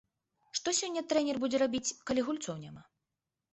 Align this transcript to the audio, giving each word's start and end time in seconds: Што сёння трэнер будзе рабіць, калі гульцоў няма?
Што 0.59 0.73
сёння 0.77 1.03
трэнер 1.11 1.37
будзе 1.45 1.61
рабіць, 1.65 1.95
калі 2.11 2.27
гульцоў 2.31 2.61
няма? 2.65 2.83